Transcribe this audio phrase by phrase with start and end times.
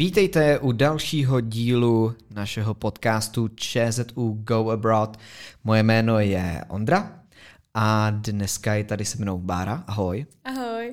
[0.00, 5.16] Vítejte u dalšího dílu našeho podcastu ČZU Go Abroad.
[5.64, 7.20] Moje jméno je Ondra
[7.74, 9.84] a dneska je tady se mnou Bára.
[9.86, 10.26] Ahoj.
[10.44, 10.92] Ahoj.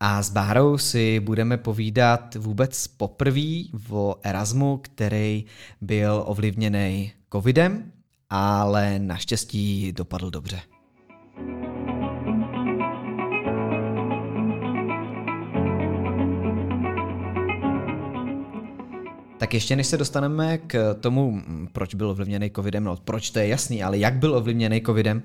[0.00, 5.44] A s Bárou si budeme povídat vůbec poprvé o Erasmu, který
[5.80, 7.92] byl ovlivněný covidem,
[8.30, 10.60] ale naštěstí dopadl dobře.
[19.42, 21.42] Tak ještě než se dostaneme k tomu,
[21.72, 25.22] proč byl ovlivněný covidem, no proč to je jasný, ale jak byl ovlivněný covidem,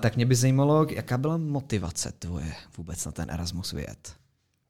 [0.00, 4.12] tak mě by zajímalo, jaká byla motivace tvoje vůbec na ten Erasmus vyjet?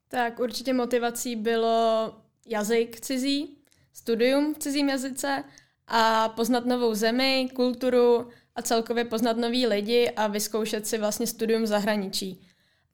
[0.07, 2.13] Tak určitě motivací bylo
[2.47, 3.57] jazyk cizí,
[3.93, 5.43] studium v cizím jazyce
[5.87, 11.63] a poznat novou zemi, kulturu a celkově poznat nový lidi a vyzkoušet si vlastně studium
[11.63, 12.46] v zahraničí.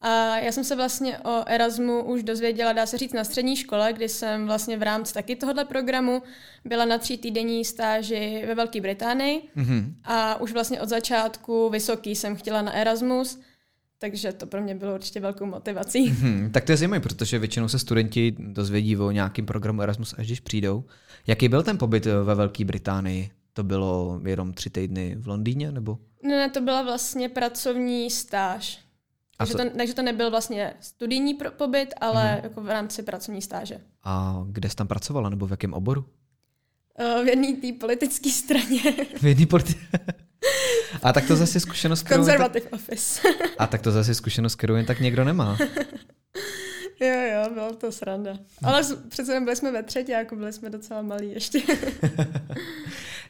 [0.06, 3.94] A já jsem se vlastně o Erasmu už dozvěděla, dá se říct, na střední škole,
[3.94, 6.24] kdy jsem vlastně v rámci taky tohohle programu
[6.66, 9.94] byla na tří týdenní stáži ve Velké Británii mm-hmm.
[10.04, 13.40] a už vlastně od začátku vysoký jsem chtěla na Erasmus,
[14.00, 16.12] takže to pro mě bylo určitě velkou motivací.
[16.12, 16.52] Mm-hmm.
[16.52, 20.40] Tak to je zajímavé, protože většinou se studenti dozvědí o nějakým programu Erasmus, až když
[20.40, 20.84] přijdou.
[21.28, 23.30] Jaký byl ten pobyt ve Velké Británii?
[23.54, 25.98] To bylo jenom tři týdny v Londýně, nebo?
[26.24, 28.83] Ne, ne, to byla vlastně pracovní stáž.
[29.38, 32.44] Takže, to, takže to nebyl vlastně studijní pobyt, ale hmm.
[32.44, 33.82] jako v rámci pracovní stáže.
[34.04, 36.06] A kde jsi tam pracovala, nebo v jakém oboru?
[37.00, 38.82] Uh, v jedné té politické straně.
[39.22, 39.76] v jedné politi-
[41.04, 42.24] A tak to zase zkušenost, kterou...
[42.24, 42.74] Conservative tak...
[42.74, 43.22] office.
[43.58, 45.58] A tak to zase zkušenost, kterou jen tak někdo nemá.
[47.00, 48.38] Jo, jo, bylo to sranda.
[48.64, 51.62] Ale přece byli jsme ve třetí, jako byli jsme docela malí ještě.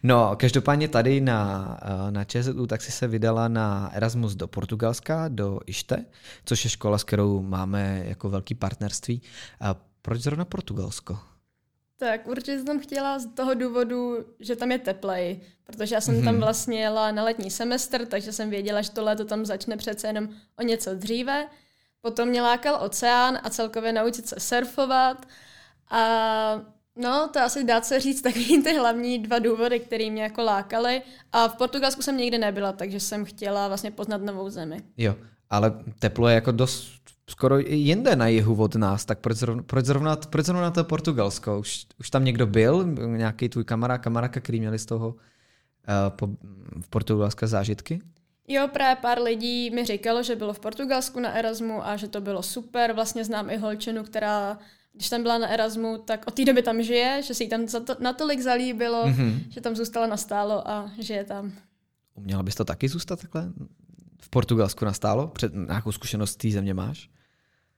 [0.04, 5.28] No, každopádně tady na, eh, na ČSU tak si se vydala na Erasmus do Portugalska,
[5.28, 6.06] do Ište,
[6.46, 9.22] což je škola, s kterou máme jako velký partnerství.
[9.60, 11.20] A proč zrovna Portugalsko?
[11.98, 16.16] Tak určitě jsem tam chtěla z toho důvodu, že tam je teplej, protože já jsem
[16.16, 16.24] mm-hmm.
[16.24, 20.08] tam vlastně jela na letní semestr, takže jsem věděla, že to léto tam začne přece
[20.08, 21.48] jenom o něco dříve.
[22.02, 25.26] Potom mě lákal oceán a celkově naučit se surfovat.
[25.90, 26.62] A
[26.96, 31.02] no, to asi dá se říct takový ty hlavní dva důvody, které mě jako lákaly.
[31.32, 34.82] A v Portugalsku jsem nikdy nebyla, takže jsem chtěla vlastně poznat novou zemi.
[34.98, 35.16] Jo,
[35.50, 39.86] ale teplo je jako dost skoro jinde na jihu od nás, tak proč zrovna, proč
[39.86, 41.60] zrovna, proč zrovna to Portugalsko?
[41.60, 42.86] Už, už tam někdo byl?
[43.18, 45.16] Nějaký tvůj kamarád, kamarádka, který měli z toho uh,
[46.10, 46.28] po,
[46.82, 48.02] v Portugalska zážitky?
[48.48, 52.22] Jo, právě pár lidí mi říkalo, že bylo v Portugalsku na Erasmu a že to
[52.22, 52.94] bylo super.
[52.94, 54.58] Vlastně znám i holčinu, která,
[54.94, 57.68] když tam byla na Erasmu, tak od té doby tam žije, že se jí tam
[57.68, 59.40] to, natolik zalíbilo, mm-hmm.
[59.50, 61.52] že tam zůstala nastálo a žije tam.
[62.14, 63.52] Uměla bys to taky zůstat takhle?
[64.22, 65.28] V Portugalsku nastálo?
[65.28, 67.10] Před nějakou zkušenost té země máš?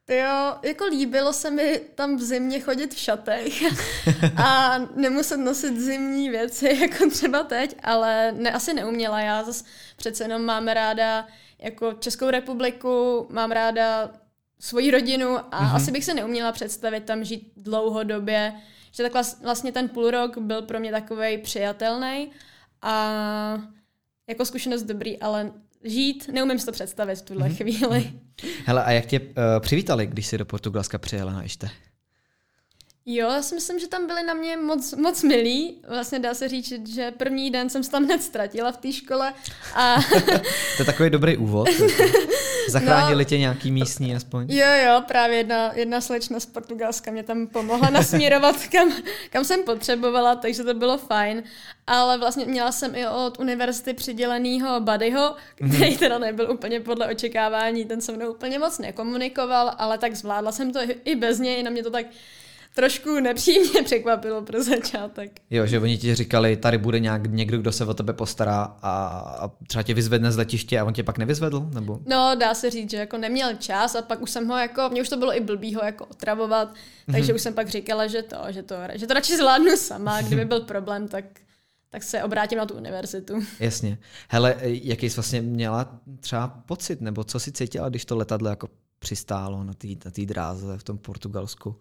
[0.10, 3.64] Jo, jako líbilo se mi tam v zimě chodit v šatech
[4.38, 9.22] a nemuset nosit zimní věci, jako třeba teď, ale ne, asi neuměla.
[9.22, 9.64] Já zase
[9.96, 11.28] přece jenom mám ráda
[11.60, 14.12] jako Českou republiku, mám ráda
[14.60, 15.76] svoji rodinu a mm-hmm.
[15.76, 18.54] asi bych se neuměla představit tam žít dlouhodobě,
[18.92, 22.32] že takhle vlastně ten půl rok byl pro mě takový přijatelný
[22.82, 23.64] a
[24.28, 25.52] jako zkušenost dobrý, ale
[25.84, 27.56] žít, neumím si to představit v tuhle mm-hmm.
[27.56, 28.14] chvíli.
[28.66, 29.26] Hele, a jak tě uh,
[29.60, 31.70] přivítali, když jsi do Portugalska přijela na Ište?
[33.06, 35.82] Jo, já si myslím, že tam byli na mě moc, moc milí.
[35.90, 39.34] Vlastně dá se říct, že první den jsem se tam hned ztratila v té škole.
[39.76, 39.96] A...
[40.78, 41.70] to je takový dobrý úvod.
[42.70, 44.46] Zachránili no, tě nějaký místní aspoň?
[44.50, 48.94] Jo, jo, právě jedna, jedna slečna z Portugalska mě tam pomohla nasměrovat, kam,
[49.30, 51.44] kam jsem potřebovala, takže to bylo fajn.
[51.88, 55.98] Ale vlastně měla jsem i od univerzity přidělenýho buddyho, který mm-hmm.
[55.98, 60.74] teda nebyl úplně podle očekávání, ten se mnou úplně moc nekomunikoval, ale tak zvládla jsem
[60.74, 62.06] to i bez něj, na mě to tak
[62.76, 65.42] trošku nepříjemně překvapilo pro začátek.
[65.50, 69.08] Jo, že oni ti říkali, tady bude nějak někdo, kdo se o tebe postará a,
[69.40, 71.70] a třeba tě vyzvedne z letiště a on tě pak nevyzvedl?
[71.74, 72.00] Nebo?
[72.06, 75.02] No, dá se říct, že jako neměl čas a pak už jsem ho jako, mě
[75.02, 76.74] už to bylo i blbý ho jako otravovat,
[77.12, 77.36] takže mm-hmm.
[77.36, 80.60] už jsem pak říkala, že to, že to, že to radši zvládnu sama, kdyby byl
[80.62, 81.26] problém, tak
[81.90, 83.34] tak se obrátím na tu univerzitu.
[83.60, 83.98] Jasně.
[84.30, 88.70] Hele, jaký jsi vlastně měla třeba pocit, nebo co si cítila, když to letadlo jako
[89.00, 91.76] přistálo na té na dráze v tom Portugalsku?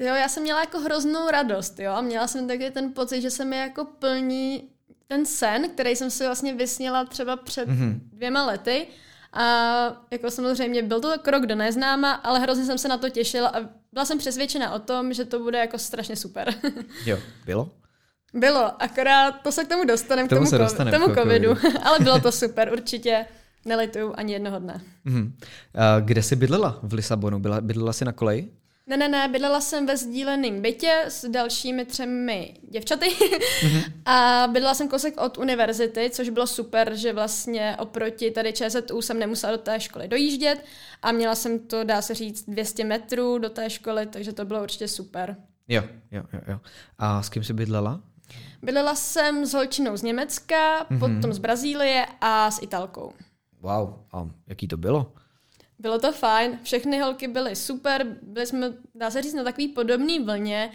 [0.00, 3.30] Jo, já jsem měla jako hroznou radost, jo, a měla jsem taky ten pocit, že
[3.30, 4.68] se mi jako plní
[5.08, 8.00] ten sen, který jsem si vlastně vysněla třeba před mm-hmm.
[8.12, 8.86] dvěma lety.
[9.32, 9.44] A
[10.10, 13.68] jako samozřejmě byl to krok do neznáma, ale hrozně jsem se na to těšila a
[13.92, 16.54] byla jsem přesvědčena o tom, že to bude jako strašně super.
[17.06, 17.70] jo, bylo?
[18.34, 21.50] Bylo, akorát to se k tomu dostaneme, k tomu, k tomu, k tomu covidu.
[21.82, 23.26] ale bylo to super, určitě.
[23.64, 24.80] Nelituju ani jednoho dne.
[25.06, 25.32] Mm-hmm.
[25.74, 27.38] A kde jsi bydlela v Lisabonu?
[27.38, 28.50] Byla, bydlela jsi na koleji?
[28.88, 33.92] Ne, ne, ne, bydlela jsem ve sdíleném bytě s dalšími třemi děvčaty mm-hmm.
[34.06, 39.18] a bydlela jsem kousek od univerzity, což bylo super, že vlastně oproti tady ČSU jsem
[39.18, 40.64] nemusela do té školy dojíždět
[41.02, 44.62] a měla jsem to, dá se říct, 200 metrů do té školy, takže to bylo
[44.62, 45.36] určitě super.
[45.68, 46.40] Jo, jo, jo.
[46.48, 46.60] jo.
[46.98, 48.00] A s kým jsi bydlela?
[48.62, 50.98] Bydlela jsem s holčinou z Německa, mm-hmm.
[50.98, 53.12] potom z Brazílie a s Italkou.
[53.60, 55.12] Wow, a jaký to bylo?
[55.78, 60.18] Bylo to fajn, všechny holky byly super, byli jsme, dá se říct, na takový podobný
[60.18, 60.70] vlně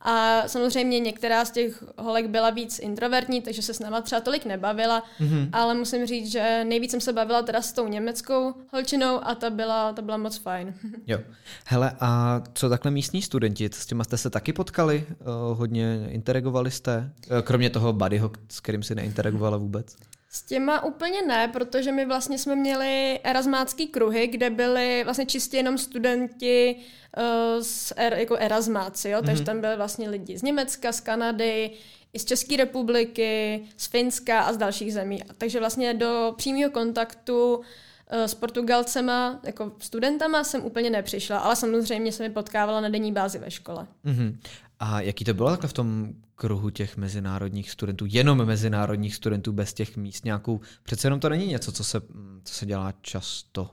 [0.00, 4.44] a samozřejmě některá z těch holek byla víc introvertní, takže se s náma třeba tolik
[4.44, 5.48] nebavila, mm-hmm.
[5.52, 9.50] ale musím říct, že nejvíc jsem se bavila teda s tou německou holčinou a ta
[9.50, 10.74] byla, ta byla moc fajn.
[11.06, 11.18] Jo.
[11.64, 13.70] Hele, a co takhle místní studenti?
[13.72, 15.06] S těma jste se taky potkali?
[15.08, 17.12] Uh, hodně interagovali jste?
[17.30, 19.96] Uh, kromě toho buddyho, s kterým si neinteragovala vůbec?
[20.30, 25.56] S těma úplně ne, protože my vlastně jsme měli erasmácký kruhy, kde byli vlastně čistě
[25.56, 29.18] jenom studenti uh, z er, jako erasmáci, jo?
[29.18, 29.26] Mm-hmm.
[29.26, 29.46] takže mhm.
[29.46, 31.70] tam byli vlastně lidi z Německa, z Kanady,
[32.12, 35.22] i z České republiky, z Finska a z dalších zemí.
[35.38, 37.62] Takže vlastně do přímého kontaktu uh,
[38.10, 43.38] s Portugalcema, jako studentama jsem úplně nepřišla, ale samozřejmě jsem je potkávala na denní bázi
[43.38, 43.86] ve škole.
[44.06, 44.36] Mm-hmm.
[44.80, 49.74] A jaký to bylo takhle v tom kruhu těch mezinárodních studentů, jenom mezinárodních studentů bez
[49.74, 50.60] těch místňáků?
[50.82, 52.00] Přece jenom to není něco, co se,
[52.44, 53.70] co se dělá často.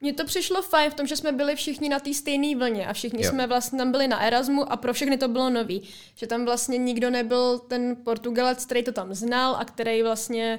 [0.00, 2.92] Mně to přišlo fajn v tom, že jsme byli všichni na té stejné vlně a
[2.92, 3.30] všichni jo.
[3.30, 5.82] jsme vlastně tam byli na Erasmu a pro všechny to bylo nový.
[6.14, 10.58] Že tam vlastně nikdo nebyl ten Portugalec, který to tam znal a který vlastně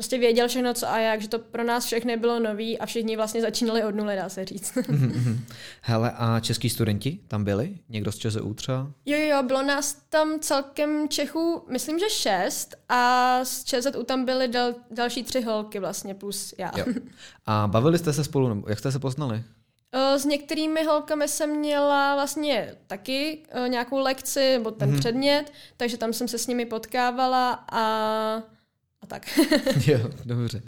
[0.00, 3.16] prostě věděl všechno co a jak, že to pro nás všechny bylo nový a všichni
[3.16, 4.74] vlastně začínali od nuly, dá se říct.
[4.88, 5.44] Mhm, mhm.
[5.82, 7.78] Hele, a český studenti tam byli?
[7.88, 8.90] Někdo z ČZU třeba?
[9.06, 14.48] Jo, jo, bylo nás tam celkem Čechů, myslím, že šest a z ČZU tam byly
[14.48, 16.72] dal, další tři holky vlastně plus já.
[16.76, 16.84] Jo.
[17.46, 19.42] A bavili jste se spolu, nebo jak jste se poznali?
[20.16, 23.38] S některými holkami jsem měla vlastně taky
[23.68, 24.98] nějakou lekci nebo ten mm-hmm.
[24.98, 28.42] předmět, takže tam jsem se s nimi potkávala a
[29.02, 29.38] a tak.
[29.86, 30.62] jo, dobře.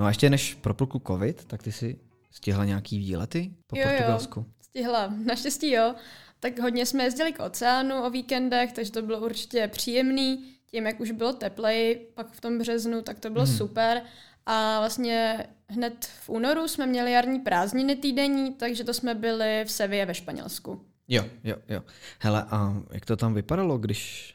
[0.00, 2.00] No a ještě než propukl covid, tak ty si
[2.30, 4.40] stihla nějaký výlety po jo, Portugalsku?
[4.40, 5.14] Jo, stihla.
[5.24, 5.94] Naštěstí jo.
[6.40, 10.44] Tak hodně jsme jezdili k oceánu o víkendech, takže to bylo určitě příjemný.
[10.70, 13.56] Tím, jak už bylo teplej, pak v tom březnu, tak to bylo hmm.
[13.56, 14.02] super.
[14.46, 19.70] A vlastně hned v únoru jsme měli jarní prázdniny týdenní, takže to jsme byli v
[19.70, 20.86] Sevě ve Španělsku.
[21.08, 21.82] Jo, jo, jo.
[22.18, 24.34] Hele, a jak to tam vypadalo, když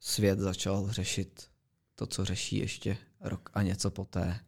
[0.00, 1.42] svět začal řešit
[1.94, 4.40] to, co řeší ještě rok a něco poté?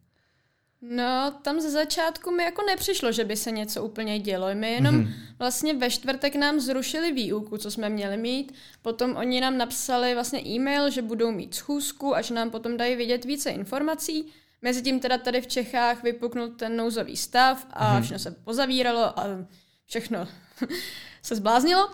[0.81, 4.47] No, tam ze začátku mi jako nepřišlo, že by se něco úplně dělo.
[4.53, 5.13] My jenom mm-hmm.
[5.39, 8.53] vlastně ve čtvrtek nám zrušili výuku, co jsme měli mít.
[8.81, 12.95] Potom oni nám napsali vlastně e-mail, že budou mít schůzku a že nám potom dají
[12.95, 14.31] vědět více informací.
[14.61, 18.01] Mezitím teda tady v Čechách vypuknul ten nouzový stav a mm-hmm.
[18.01, 19.23] všechno se pozavíralo a
[19.85, 20.27] všechno
[21.23, 21.89] se zbláznilo.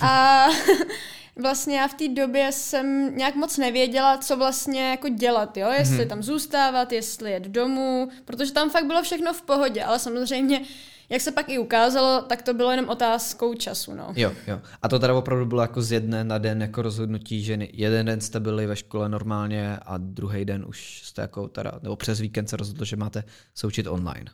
[0.00, 0.46] A
[1.36, 5.68] vlastně já v té době jsem nějak moc nevěděla, co vlastně jako dělat, jo?
[5.78, 6.08] Jestli mm-hmm.
[6.08, 10.60] tam zůstávat, jestli jet domů, protože tam fakt bylo všechno v pohodě, ale samozřejmě
[11.08, 13.94] jak se pak i ukázalo, tak to bylo jenom otázkou času.
[13.94, 14.12] No.
[14.16, 14.60] Jo, jo.
[14.82, 18.20] A to teda opravdu bylo jako z jedné na den jako rozhodnutí, že jeden den
[18.20, 22.48] jste byli ve škole normálně a druhý den už jste jako teda, nebo přes víkend
[22.48, 23.24] se rozhodl, že máte
[23.54, 24.30] se učit online.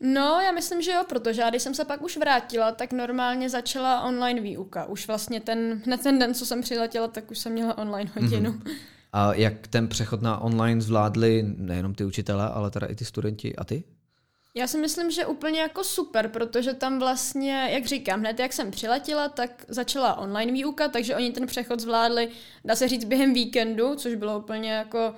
[0.00, 3.50] No, já myslím, že jo, protože já když jsem se pak už vrátila, tak normálně
[3.50, 4.84] začala online výuka.
[4.84, 8.50] Už vlastně ten, hned ten den, co jsem přiletěla, tak už jsem měla online hodinu.
[8.50, 8.72] Mm-hmm.
[9.12, 13.56] A jak ten přechod na online zvládli nejenom ty učitele, ale teda i ty studenti
[13.56, 13.84] a ty?
[14.54, 18.70] Já si myslím, že úplně jako super, protože tam vlastně, jak říkám, hned jak jsem
[18.70, 22.28] přiletěla, tak začala online výuka, takže oni ten přechod zvládli,
[22.64, 25.14] dá se říct, během víkendu, což bylo úplně jako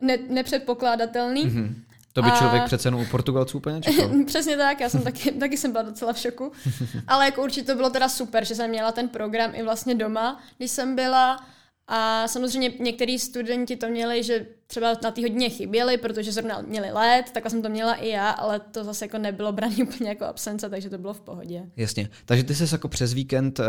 [0.00, 1.46] ne- nepředpokládatelný.
[1.46, 1.74] Mm-hmm.
[2.12, 2.66] To by člověk a...
[2.66, 4.10] přece jenom u Portugalců úplně čekal.
[4.26, 6.52] Přesně tak, já jsem taky, taky jsem byla docela v šoku.
[7.06, 10.40] Ale jako určitě to bylo teda super, že jsem měla ten program i vlastně doma,
[10.56, 11.46] když jsem byla.
[11.88, 16.92] A samozřejmě některý studenti to měli, že třeba na té hodině chyběli, protože zrovna měli
[16.92, 20.24] let, tak jsem to měla i já, ale to zase jako nebylo braný úplně jako
[20.24, 21.62] absence, takže to bylo v pohodě.
[21.76, 22.08] Jasně.
[22.24, 23.64] Takže ty jsi jako přes víkend, eh,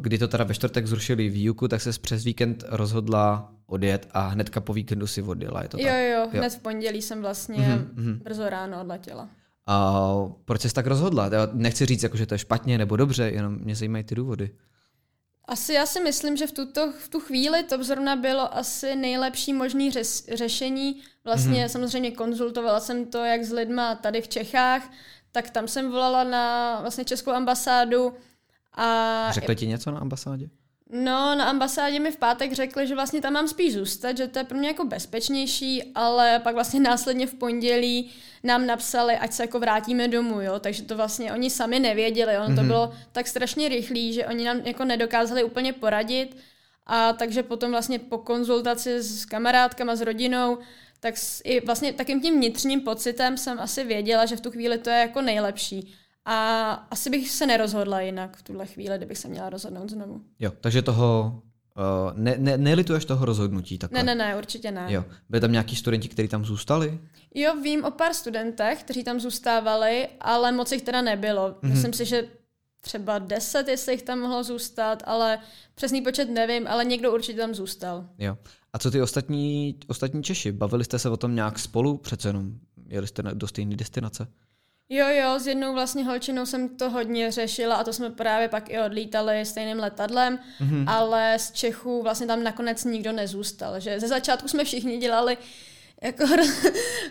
[0.00, 4.60] kdy to teda ve čtvrtek zrušili výuku, tak se přes víkend rozhodla odjet a hnedka
[4.60, 5.94] po víkendu si odjela, je to jo, tak?
[5.94, 8.22] Jo, jo, hned v pondělí jsem vlastně mm-hmm.
[8.22, 9.28] brzo ráno odletěla.
[9.66, 10.02] A
[10.44, 11.30] proč jsi tak rozhodla?
[11.52, 14.50] Nechci říct, jako, že to je špatně nebo dobře, jenom mě zajímají ty důvody.
[15.48, 19.52] Asi já si myslím, že v, tuto, v tu chvíli to zrovna bylo asi nejlepší
[19.52, 21.02] možný řes, řešení.
[21.24, 21.68] Vlastně mm-hmm.
[21.68, 24.92] samozřejmě konzultovala jsem to jak s lidma tady v Čechách,
[25.32, 28.14] tak tam jsem volala na vlastně českou ambasádu.
[28.72, 30.48] A Řekli ti něco na ambasádě?
[30.90, 34.38] No, na ambasádě mi v pátek řekli, že vlastně tam mám spíš zůstat, že to
[34.38, 38.10] je pro mě jako bezpečnější, ale pak vlastně následně v pondělí
[38.42, 42.46] nám napsali, ať se jako vrátíme domů, jo, takže to vlastně oni sami nevěděli, ono
[42.46, 42.54] mm-hmm.
[42.54, 42.66] to mhm.
[42.66, 46.36] bylo tak strašně rychlý, že oni nám jako nedokázali úplně poradit
[46.86, 50.58] a takže potom vlastně po konzultaci s kamarádkama, s rodinou,
[51.00, 54.78] tak s, i vlastně takým tím vnitřním pocitem jsem asi věděla, že v tu chvíli
[54.78, 55.94] to je jako nejlepší.
[56.28, 60.20] A asi bych se nerozhodla jinak v tuhle chvíli, kdybych se měla rozhodnout znovu.
[60.38, 61.42] Jo, takže toho
[61.78, 64.02] Uh, ne, ne, nelituješ toho rozhodnutí takhle?
[64.02, 64.86] Ne, ne, ne, určitě ne.
[64.88, 65.04] Jo.
[65.28, 67.00] Byli tam nějaký studenti, kteří tam zůstali?
[67.34, 71.50] Jo, vím o pár studentech, kteří tam zůstávali, ale moc jich teda nebylo.
[71.50, 71.68] Mm-hmm.
[71.68, 72.28] Myslím si, že
[72.80, 75.38] třeba deset, jestli jich tam mohlo zůstat, ale
[75.74, 78.08] přesný počet nevím, ale někdo určitě tam zůstal.
[78.18, 78.38] Jo.
[78.72, 80.52] A co ty ostatní, ostatní Češi?
[80.52, 81.96] Bavili jste se o tom nějak spolu?
[81.96, 82.52] Přece jenom
[82.88, 84.26] jeli jste do stejné destinace?
[84.88, 88.70] Jo, jo, s jednou vlastně holčinou jsem to hodně řešila a to jsme právě pak
[88.70, 90.84] i odlítali stejným letadlem, mm-hmm.
[90.86, 95.38] ale z Čechů vlastně tam nakonec nikdo nezůstal, že ze začátku jsme všichni dělali
[96.02, 96.42] jako hro,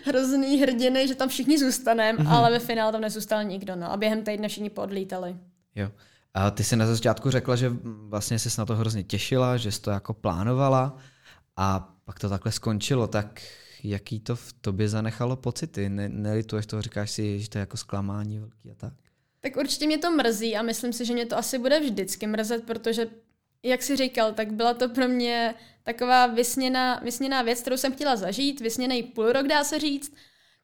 [0.04, 2.32] hrozný hrdiny, že tam všichni zůstaneme, mm-hmm.
[2.32, 5.36] ale ve finále tam nezůstal nikdo, no a během týdne všichni podlítali.
[5.74, 5.90] Jo.
[6.34, 9.80] A ty jsi na začátku řekla, že vlastně jsi na to hrozně těšila, že jsi
[9.80, 10.96] to jako plánovala
[11.56, 13.40] a pak to takhle skončilo, tak
[13.90, 15.88] jaký to v tobě zanechalo pocity?
[15.88, 18.92] Ne, nelituješ toho, říkáš si, že to je jako zklamání velký a tak?
[19.40, 22.64] Tak určitě mě to mrzí a myslím si, že mě to asi bude vždycky mrzet,
[22.64, 23.06] protože
[23.62, 28.16] jak jsi říkal, tak byla to pro mě taková vysněná, vysněná věc, kterou jsem chtěla
[28.16, 30.14] zažít, vysněný půl rok dá se říct,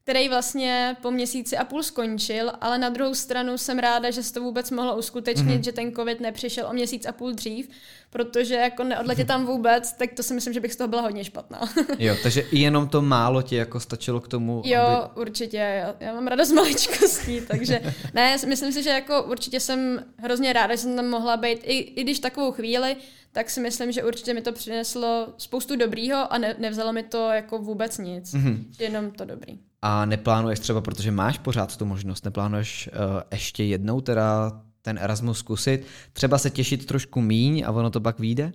[0.03, 4.33] který vlastně po měsíci a půl skončil, ale na druhou stranu jsem ráda, že se
[4.33, 5.65] to vůbec mohlo uskutečnit, mm-hmm.
[5.65, 7.69] že ten covid nepřišel o měsíc a půl dřív,
[8.11, 11.25] protože jako neodletět tam vůbec, tak to si myslím, že bych z toho byla hodně
[11.25, 11.61] špatná.
[11.99, 15.21] jo, takže i jenom to málo ti jako stačilo k tomu, Jo, aby...
[15.21, 17.81] určitě, já, já mám radost maličkostí, takže
[18.15, 21.79] ne, myslím si, že jako určitě jsem hrozně ráda, že jsem tam mohla být, i,
[21.79, 22.97] i když takovou chvíli,
[23.33, 27.31] tak si myslím, že určitě mi to přineslo spoustu dobrýho a ne, nevzalo mi to
[27.31, 28.65] jako vůbec nic, mm-hmm.
[28.79, 29.59] jenom to dobrý.
[29.83, 35.39] A neplánuješ třeba, protože máš pořád tu možnost, neplánuješ uh, ještě jednou teda ten Erasmus
[35.39, 38.53] zkusit, třeba se těšit trošku míň a ono to pak vyjde?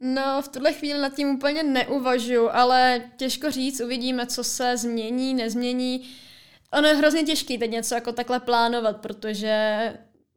[0.00, 5.34] No, v tuhle chvíli nad tím úplně neuvažuji, ale těžko říct, uvidíme, co se změní,
[5.34, 6.08] nezmění.
[6.72, 9.92] Ono je hrozně těžké teď něco jako takhle plánovat, protože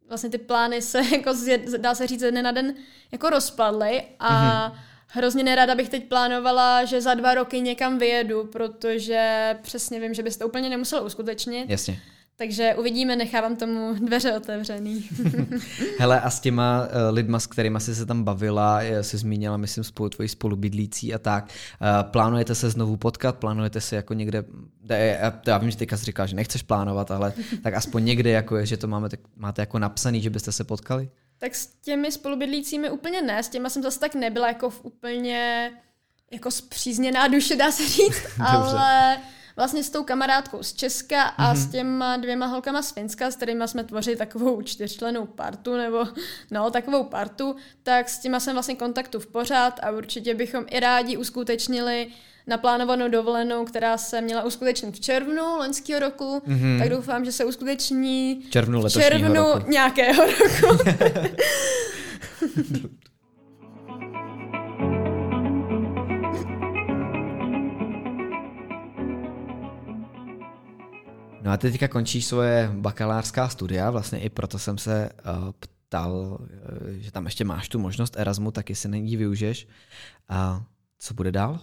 [0.07, 1.33] vlastně ty plány se, jako
[1.77, 2.74] dá se říct, ze dne na den
[3.12, 8.43] jako rozpadly a mm-hmm hrozně nerada bych teď plánovala, že za dva roky někam vyjedu,
[8.43, 11.69] protože přesně vím, že byste to úplně nemuselo uskutečnit.
[11.69, 12.01] Jasně.
[12.38, 15.09] Takže uvidíme, nechávám tomu dveře otevřený.
[16.00, 19.83] Hele, a s těma uh, lidma, s kterými jsi se tam bavila, jsi zmínila, myslím,
[19.83, 24.43] spolu tvoji spolubydlící a tak, uh, plánujete se znovu potkat, plánujete se jako někde,
[24.89, 27.33] já, já vím, že teďka jsi říkal, že nechceš plánovat, ale
[27.63, 30.63] tak aspoň někde, jako je, že to máme, tak, máte jako napsaný, že byste se
[30.63, 31.09] potkali?
[31.38, 35.72] Tak s těmi spolubydlícími úplně ne, s těma jsem zase tak nebyla jako v úplně
[36.32, 39.18] jako zpřízněná duše, dá se říct, ale
[39.56, 41.58] vlastně s tou kamarádkou z Česka a mm-hmm.
[41.58, 46.08] s těma dvěma holkama z Finska, s kterými jsme tvořili takovou čtyřčlenou partu, nebo
[46.51, 50.80] no, takovou partu, tak s těma jsem vlastně kontaktu v pořád a určitě bychom i
[50.80, 52.08] rádi uskutečnili
[52.47, 56.79] naplánovanou dovolenou, která se měla uskutečnit v červnu loňského roku, mm-hmm.
[56.79, 59.71] tak doufám, že se uskuteční červnu, v červnu roku.
[59.71, 60.83] nějakého roku.
[71.45, 76.47] No a teďka končíš svoje bakalářská studia, vlastně i proto jsem se uh, ptal, uh,
[76.89, 79.67] že tam ještě máš tu možnost Erasmu, tak jestli není využiješ.
[80.29, 80.63] A
[80.99, 81.59] co bude dál?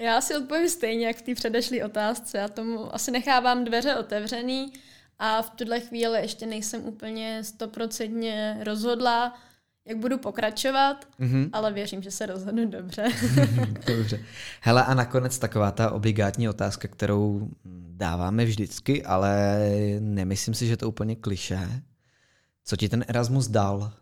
[0.00, 2.38] Já si odpovím stejně, jak v té předešlé otázce.
[2.38, 4.72] Já tomu asi nechávám dveře otevřený
[5.18, 9.38] a v tuhle chvíli ještě nejsem úplně stoprocentně rozhodla,
[9.84, 11.50] jak budu pokračovat, mm-hmm.
[11.52, 13.08] ale věřím, že se rozhodnu dobře.
[13.86, 14.24] dobře.
[14.60, 17.48] Hele, a nakonec taková ta obligátní otázka, kterou
[17.90, 19.58] dáváme vždycky, ale
[20.00, 21.82] nemyslím si, že to úplně kliše.
[22.64, 23.92] Co ti ten Erasmus dal?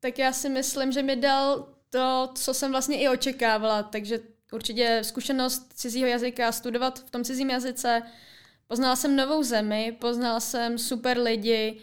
[0.00, 4.18] Tak já si myslím, že mi dal to, co jsem vlastně i očekávala, takže
[4.52, 8.02] určitě zkušenost cizího jazyka, studovat v tom cizím jazyce.
[8.66, 11.80] Poznala jsem novou zemi, poznala jsem super lidi,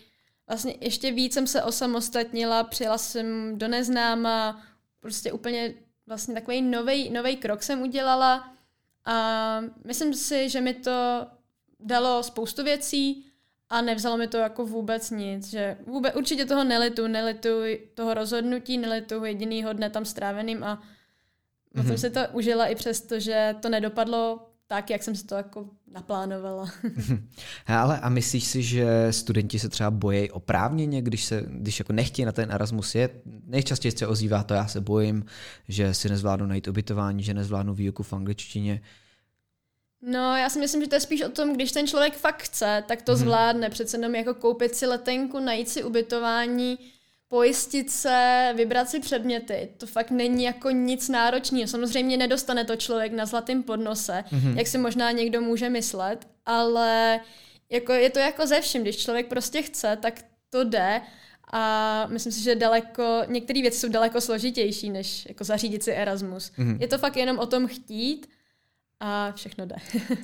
[0.48, 4.64] vlastně ještě víc jsem se osamostatnila, přijela jsem do neznáma,
[5.00, 5.74] prostě úplně
[6.08, 6.62] vlastně takový
[7.12, 8.54] nový krok jsem udělala.
[9.06, 11.28] A myslím si, že mi to
[11.80, 13.26] dalo spoustu věcí
[13.70, 17.50] a nevzalo mi to jako vůbec nic, že vůbec, určitě toho nelitu, nelitu
[17.94, 20.84] toho rozhodnutí, nelitu jedinýho dne tam stráveným a
[21.76, 21.88] mm-hmm.
[21.88, 25.70] jsem si to užila i přesto, že to nedopadlo tak, jak jsem si to jako
[25.92, 26.72] naplánovala.
[27.68, 32.26] Ale a myslíš si, že studenti se třeba bojí oprávněně, když, se, když jako nechtějí
[32.26, 33.22] na ten Erasmus jet?
[33.46, 35.26] Nejčastěji se ozývá to, já se bojím,
[35.68, 38.82] že si nezvládnu najít ubytování, že nezvládnu výuku v angličtině.
[40.02, 42.84] No, já si myslím, že to je spíš o tom, když ten člověk fakt chce,
[42.88, 43.20] tak to hmm.
[43.20, 43.70] zvládne.
[43.70, 46.78] Přece jenom jako koupit si letenku, najít si ubytování,
[47.28, 49.70] pojistit se, vybrat si předměty.
[49.78, 51.68] To fakt není jako nic náročného.
[51.68, 54.58] Samozřejmě nedostane to člověk na zlatém podnose, mm-hmm.
[54.58, 57.20] jak si možná někdo může myslet, ale
[57.70, 58.82] jako je to jako ze vším.
[58.82, 61.02] Když člověk prostě chce, tak to jde
[61.54, 66.52] a myslím si, že daleko, některé věci jsou daleko složitější, než jako zařídit si Erasmus.
[66.52, 66.78] Mm-hmm.
[66.82, 68.28] Je to fakt jenom o tom chtít
[69.00, 69.76] a všechno jde.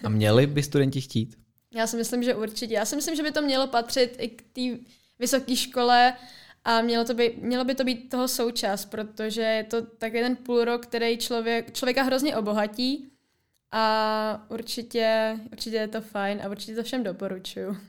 [0.03, 1.38] a měli by studenti chtít?
[1.74, 2.74] Já si myslím, že určitě.
[2.74, 4.86] Já si myslím, že by to mělo patřit i k té
[5.20, 6.13] vysoké škole
[6.65, 10.35] a mělo, to by, mělo by to být toho součást, protože je to tak jeden
[10.35, 13.11] půl rok, který člověk, člověka hrozně obohatí
[13.71, 17.77] a určitě, určitě je to fajn a určitě to všem doporučuju.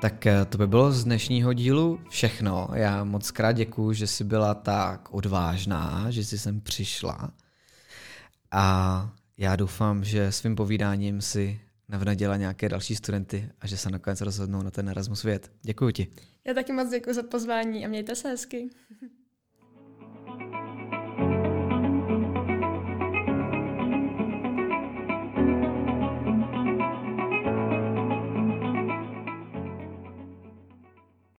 [0.00, 2.68] Tak eh, to by bylo z dnešního dílu všechno.
[2.74, 7.32] Já moc krát děkuju, že jsi byla tak odvážná, že jsi sem přišla.
[8.50, 14.20] A já doufám, že svým povídáním si navnadila nějaké další studenty a že se nakonec
[14.20, 15.52] rozhodnou na ten Erasmus věd.
[15.62, 16.08] Děkuji ti.
[16.44, 18.70] Já taky moc děkuji za pozvání a mějte se hezky.